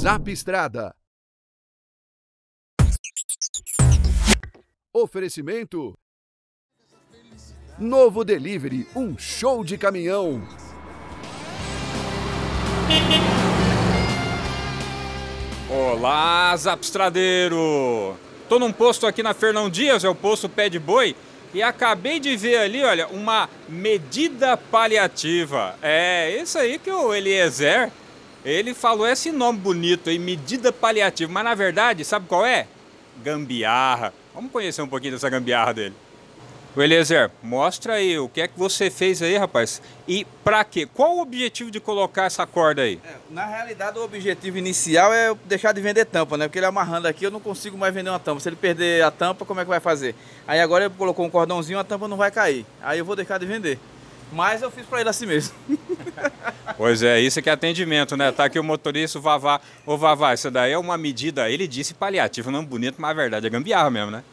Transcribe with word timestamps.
Zap 0.00 0.30
Estrada. 0.30 0.94
Oferecimento. 4.94 5.92
Novo 7.78 8.24
Delivery, 8.24 8.88
um 8.96 9.18
show 9.18 9.62
de 9.62 9.76
caminhão. 9.76 10.42
Olá, 15.68 16.56
Zapstradeiro! 16.56 18.16
Tô 18.48 18.58
num 18.58 18.72
posto 18.72 19.06
aqui 19.06 19.22
na 19.22 19.34
Fernão 19.34 19.68
Dias, 19.68 20.02
é 20.02 20.08
o 20.08 20.14
posto 20.14 20.48
Pé 20.48 20.70
de 20.70 20.78
Boi, 20.78 21.14
e 21.52 21.62
acabei 21.62 22.18
de 22.18 22.34
ver 22.38 22.56
ali, 22.56 22.82
olha, 22.82 23.06
uma 23.08 23.50
medida 23.68 24.56
paliativa. 24.56 25.76
É, 25.82 26.40
isso 26.40 26.56
aí 26.58 26.78
que 26.78 26.90
o 26.90 27.14
Eliezer, 27.14 27.92
ele 28.44 28.74
falou 28.74 29.06
esse 29.06 29.30
nome 29.30 29.58
bonito 29.58 30.10
aí, 30.10 30.18
medida 30.18 30.72
paliativa, 30.72 31.30
mas 31.30 31.44
na 31.44 31.54
verdade, 31.54 32.04
sabe 32.04 32.26
qual 32.26 32.44
é? 32.44 32.66
Gambiarra. 33.22 34.14
Vamos 34.34 34.50
conhecer 34.50 34.80
um 34.82 34.88
pouquinho 34.88 35.12
dessa 35.12 35.28
gambiarra 35.28 35.74
dele. 35.74 35.94
O 36.74 36.80
Eliezer, 36.80 37.32
mostra 37.42 37.94
aí 37.94 38.16
o 38.16 38.28
que 38.28 38.40
é 38.40 38.46
que 38.46 38.56
você 38.56 38.88
fez 38.90 39.20
aí, 39.20 39.36
rapaz. 39.36 39.82
E 40.06 40.24
pra 40.44 40.62
quê? 40.62 40.86
Qual 40.86 41.16
o 41.16 41.20
objetivo 41.20 41.68
de 41.68 41.80
colocar 41.80 42.26
essa 42.26 42.46
corda 42.46 42.82
aí? 42.82 43.00
É, 43.04 43.14
na 43.28 43.44
realidade, 43.44 43.98
o 43.98 44.04
objetivo 44.04 44.56
inicial 44.56 45.12
é 45.12 45.34
deixar 45.46 45.72
de 45.72 45.80
vender 45.80 46.04
tampa, 46.04 46.38
né? 46.38 46.46
Porque 46.46 46.60
ele 46.60 46.66
amarrando 46.66 47.08
aqui, 47.08 47.24
eu 47.24 47.30
não 47.30 47.40
consigo 47.40 47.76
mais 47.76 47.92
vender 47.92 48.10
uma 48.10 48.20
tampa. 48.20 48.38
Se 48.38 48.48
ele 48.48 48.54
perder 48.54 49.02
a 49.02 49.10
tampa, 49.10 49.44
como 49.44 49.58
é 49.58 49.64
que 49.64 49.68
vai 49.68 49.80
fazer? 49.80 50.14
Aí 50.46 50.60
agora 50.60 50.84
ele 50.84 50.94
colocou 50.96 51.26
um 51.26 51.30
cordãozinho, 51.30 51.76
a 51.76 51.82
tampa 51.82 52.06
não 52.06 52.16
vai 52.16 52.30
cair. 52.30 52.64
Aí 52.80 53.00
eu 53.00 53.04
vou 53.04 53.16
deixar 53.16 53.38
de 53.38 53.46
vender. 53.46 53.76
Mas 54.32 54.62
eu 54.62 54.70
fiz 54.70 54.86
pra 54.86 55.00
ele 55.00 55.08
assim 55.08 55.26
mesmo. 55.26 55.54
Pois 56.76 57.02
é, 57.02 57.20
isso 57.20 57.42
que 57.42 57.50
é 57.50 57.52
atendimento, 57.52 58.16
né? 58.16 58.32
Tá 58.32 58.44
aqui 58.44 58.58
o 58.58 58.64
motorista, 58.64 59.18
o 59.18 59.20
Vavá. 59.20 59.60
Ô 59.84 59.98
Vavá, 59.98 60.32
isso 60.32 60.50
daí 60.50 60.72
é 60.72 60.78
uma 60.78 60.96
medida, 60.96 61.50
ele 61.50 61.68
disse 61.68 61.92
paliativo, 61.92 62.50
não 62.50 62.64
bonito, 62.64 62.94
mas 62.98 63.10
a 63.10 63.14
verdade 63.14 63.46
é 63.46 63.50
gambiarra 63.50 63.90
mesmo, 63.90 64.10
né? 64.10 64.24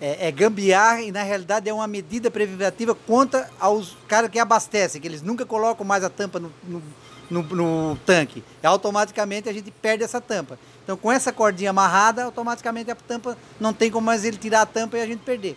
é, 0.00 0.28
é 0.28 0.30
gambiarra 0.30 1.00
e 1.00 1.12
na 1.12 1.22
realidade 1.22 1.68
é 1.68 1.72
uma 1.72 1.86
medida 1.86 2.30
preventiva 2.30 2.94
contra 2.94 3.48
aos 3.58 3.96
caras 4.08 4.30
que 4.30 4.38
abastecem, 4.38 5.00
que 5.00 5.08
eles 5.08 5.22
nunca 5.22 5.46
colocam 5.46 5.84
mais 5.84 6.04
a 6.04 6.10
tampa 6.10 6.38
no, 6.38 6.52
no, 6.62 6.82
no, 7.30 7.42
no 7.42 7.96
tanque. 8.04 8.44
E 8.62 8.66
automaticamente 8.66 9.48
a 9.48 9.52
gente 9.52 9.70
perde 9.70 10.04
essa 10.04 10.20
tampa. 10.20 10.58
Então 10.82 10.96
com 10.96 11.10
essa 11.10 11.32
cordinha 11.32 11.70
amarrada, 11.70 12.24
automaticamente 12.24 12.90
a 12.90 12.94
tampa 12.94 13.36
não 13.58 13.72
tem 13.72 13.90
como 13.90 14.04
mais 14.04 14.24
ele 14.24 14.36
tirar 14.36 14.62
a 14.62 14.66
tampa 14.66 14.98
e 14.98 15.00
a 15.00 15.06
gente 15.06 15.20
perder. 15.20 15.56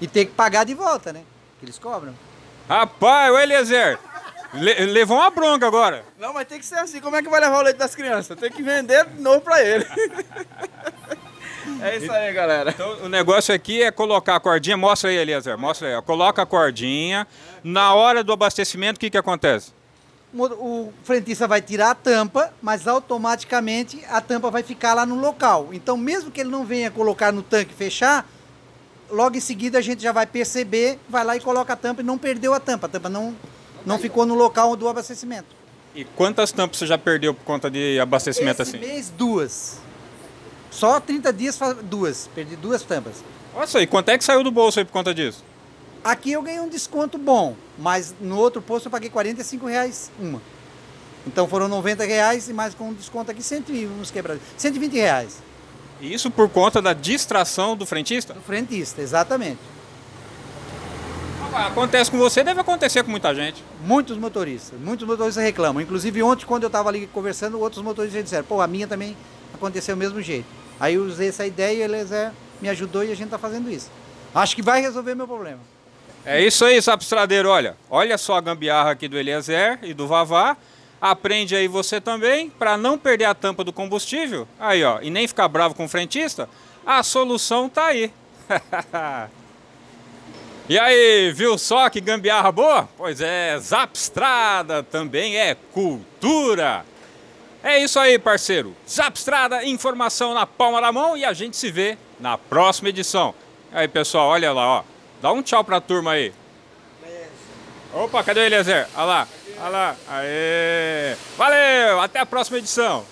E 0.00 0.08
ter 0.08 0.26
que 0.26 0.32
pagar 0.32 0.64
de 0.64 0.74
volta, 0.74 1.12
né? 1.12 1.22
Que 1.60 1.64
eles 1.64 1.78
cobram. 1.78 2.14
Rapaz, 2.68 3.32
o 3.32 3.38
Eliezer, 3.38 3.98
le 4.54 4.86
levou 4.86 5.18
uma 5.18 5.30
bronca 5.30 5.66
agora. 5.66 6.04
Não, 6.18 6.32
mas 6.32 6.46
tem 6.46 6.58
que 6.58 6.66
ser 6.66 6.78
assim. 6.78 7.00
Como 7.00 7.16
é 7.16 7.22
que 7.22 7.28
vai 7.28 7.40
levar 7.40 7.58
o 7.58 7.62
leite 7.62 7.76
das 7.76 7.94
crianças? 7.94 8.38
Tem 8.38 8.50
que 8.50 8.62
vender 8.62 9.04
de 9.06 9.20
novo 9.20 9.40
pra 9.40 9.62
ele. 9.62 9.86
É 11.80 11.96
isso 11.96 12.10
aí, 12.10 12.32
galera. 12.32 12.70
Então, 12.70 13.04
o 13.04 13.08
negócio 13.08 13.54
aqui 13.54 13.82
é 13.82 13.90
colocar 13.90 14.36
a 14.36 14.40
cordinha. 14.40 14.76
Mostra 14.76 15.10
aí, 15.10 15.16
Eliezer. 15.16 15.58
Mostra 15.58 15.88
aí. 15.88 15.94
ó. 15.94 16.00
Coloca 16.00 16.40
a 16.42 16.46
cordinha. 16.46 17.26
Na 17.62 17.92
hora 17.92 18.22
do 18.22 18.32
abastecimento, 18.32 18.96
o 18.96 19.00
que, 19.00 19.10
que 19.10 19.18
acontece? 19.18 19.72
O 20.32 20.92
frentista 21.02 21.46
vai 21.48 21.60
tirar 21.60 21.90
a 21.90 21.94
tampa, 21.94 22.52
mas 22.62 22.86
automaticamente 22.86 24.04
a 24.08 24.20
tampa 24.20 24.50
vai 24.50 24.62
ficar 24.62 24.94
lá 24.94 25.04
no 25.04 25.18
local. 25.18 25.68
Então, 25.72 25.96
mesmo 25.96 26.30
que 26.30 26.40
ele 26.40 26.50
não 26.50 26.64
venha 26.64 26.90
colocar 26.90 27.32
no 27.32 27.42
tanque 27.42 27.72
e 27.72 27.76
fechar, 27.76 28.26
logo 29.10 29.36
em 29.36 29.40
seguida 29.40 29.78
a 29.78 29.80
gente 29.80 30.02
já 30.02 30.12
vai 30.12 30.26
perceber, 30.26 30.98
vai 31.08 31.24
lá 31.24 31.36
e 31.36 31.40
coloca 31.40 31.72
a 31.72 31.76
tampa 31.76 32.00
e 32.00 32.04
não 32.04 32.18
perdeu 32.18 32.54
a 32.54 32.60
tampa. 32.60 32.86
A 32.86 32.90
tampa 32.90 33.08
não, 33.08 33.34
não 33.84 33.98
ficou 33.98 34.26
no 34.26 34.34
local 34.34 34.76
do 34.76 34.88
abastecimento. 34.88 35.54
E 35.94 36.04
quantas 36.04 36.52
tampas 36.52 36.78
você 36.78 36.86
já 36.86 36.98
perdeu 36.98 37.32
por 37.32 37.44
conta 37.44 37.70
de 37.70 37.98
abastecimento 37.98 38.62
Esse 38.62 38.76
assim? 38.76 38.86
mês, 38.86 39.10
duas. 39.10 39.78
Só 40.70 41.00
30 41.00 41.32
dias, 41.32 41.58
duas. 41.84 42.28
Perdi 42.34 42.54
duas 42.56 42.82
tampas. 42.82 43.24
Nossa, 43.54 43.80
e 43.80 43.86
quanto 43.86 44.10
é 44.10 44.18
que 44.18 44.24
saiu 44.24 44.44
do 44.44 44.50
bolso 44.50 44.78
aí 44.78 44.84
por 44.84 44.92
conta 44.92 45.14
disso? 45.14 45.42
Aqui 46.04 46.32
eu 46.32 46.42
ganhei 46.42 46.60
um 46.60 46.68
desconto 46.68 47.16
bom, 47.16 47.56
mas 47.78 48.14
no 48.20 48.36
outro 48.36 48.60
posto 48.60 48.86
eu 48.86 48.90
paguei 48.90 49.08
45 49.08 49.66
reais 49.66 50.10
uma. 50.20 50.40
Então 51.26 51.48
foram 51.48 51.66
90 51.66 52.04
reais 52.04 52.48
e 52.48 52.52
mais 52.52 52.74
com 52.74 52.90
um 52.90 52.94
desconto 52.94 53.30
aqui 53.30 53.42
100 53.42 53.64
e 53.70 53.86
uns 53.86 54.10
quebrados. 54.10 54.42
120 54.56 54.92
reais. 54.92 55.38
Isso 56.00 56.30
por 56.30 56.48
conta 56.48 56.82
da 56.82 56.92
distração 56.92 57.76
do 57.76 57.86
frentista? 57.86 58.34
No 58.34 58.42
frentista, 58.42 59.00
exatamente. 59.00 59.58
Acontece 61.54 62.10
com 62.10 62.18
você, 62.18 62.44
deve 62.44 62.60
acontecer 62.60 63.02
com 63.02 63.10
muita 63.10 63.34
gente. 63.34 63.64
Muitos 63.80 64.18
motoristas, 64.18 64.78
muitos 64.78 65.06
motoristas 65.06 65.42
reclamam. 65.42 65.82
Inclusive 65.82 66.22
ontem, 66.22 66.44
quando 66.44 66.64
eu 66.64 66.66
estava 66.66 66.90
ali 66.90 67.06
conversando, 67.06 67.58
outros 67.58 67.82
motoristas 67.82 68.24
disseram, 68.24 68.44
pô, 68.44 68.60
a 68.60 68.66
minha 68.66 68.86
também 68.86 69.16
aconteceu 69.54 69.96
do 69.96 69.98
mesmo 69.98 70.20
jeito. 70.20 70.46
Aí 70.78 70.94
eu 70.94 71.04
usei 71.04 71.28
essa 71.28 71.46
ideia 71.46 71.78
e 71.78 71.82
eles 71.82 72.12
é, 72.12 72.30
me 72.60 72.68
ajudou 72.68 73.02
e 73.02 73.06
a 73.06 73.14
gente 73.14 73.26
está 73.26 73.38
fazendo 73.38 73.70
isso. 73.70 73.90
Acho 74.34 74.54
que 74.54 74.60
vai 74.60 74.82
resolver 74.82 75.14
meu 75.14 75.26
problema. 75.26 75.60
É 76.24 76.42
isso 76.42 76.64
aí, 76.64 76.82
Sapstradeiro. 76.82 77.48
Olha, 77.48 77.76
olha 77.88 78.18
só 78.18 78.36
a 78.36 78.40
gambiarra 78.40 78.90
aqui 78.90 79.08
do 79.08 79.16
Eliezer 79.16 79.78
e 79.82 79.94
do 79.94 80.06
Vavá. 80.06 80.56
Aprende 81.00 81.54
aí 81.54 81.68
você 81.68 82.00
também, 82.00 82.48
para 82.48 82.76
não 82.76 82.96
perder 82.96 83.26
a 83.26 83.34
tampa 83.34 83.62
do 83.62 83.72
combustível. 83.72 84.48
Aí, 84.58 84.82
ó, 84.82 85.00
e 85.02 85.10
nem 85.10 85.28
ficar 85.28 85.46
bravo 85.48 85.74
com 85.74 85.84
o 85.84 85.88
frentista. 85.88 86.48
A 86.84 87.02
solução 87.02 87.68
tá 87.68 87.86
aí. 87.86 88.10
e 90.68 90.78
aí, 90.78 91.32
viu 91.32 91.58
só 91.58 91.90
que 91.90 92.00
gambiarra 92.00 92.50
boa? 92.50 92.88
Pois 92.96 93.20
é, 93.20 93.58
Zapstrada 93.58 94.82
também 94.82 95.36
é 95.36 95.54
cultura. 95.72 96.84
É 97.62 97.78
isso 97.78 97.98
aí, 97.98 98.18
parceiro. 98.18 98.74
Zapstrada, 98.88 99.64
informação 99.64 100.32
na 100.32 100.46
palma 100.46 100.80
da 100.80 100.92
mão 100.92 101.16
e 101.16 101.24
a 101.24 101.32
gente 101.32 101.56
se 101.56 101.70
vê 101.70 101.98
na 102.18 102.38
próxima 102.38 102.88
edição. 102.88 103.34
Aí, 103.72 103.88
pessoal, 103.88 104.28
olha 104.28 104.52
lá, 104.52 104.78
ó. 104.78 104.84
Dá 105.20 105.32
um 105.32 105.42
tchau 105.42 105.64
pra 105.64 105.80
turma 105.80 106.12
aí. 106.12 106.32
Opa, 107.92 108.22
cadê 108.22 108.40
o 108.40 108.42
Eliezer? 108.44 108.86
Olha 108.94 109.04
lá, 109.04 109.28
olha 109.58 109.68
lá. 109.68 109.96
Aê! 110.08 111.14
Valeu, 111.36 112.00
até 112.00 112.18
a 112.20 112.26
próxima 112.26 112.58
edição. 112.58 113.04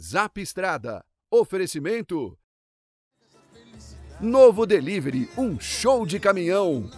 Zap 0.00 0.40
Estrada. 0.40 1.04
Oferecimento. 1.30 2.36
Novo 4.20 4.66
Delivery, 4.66 5.30
um 5.38 5.58
show 5.58 6.04
de 6.04 6.20
caminhão. 6.20 6.90